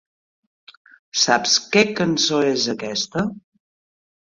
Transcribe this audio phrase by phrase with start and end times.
[1.25, 3.29] Saps què cançó és aquesta?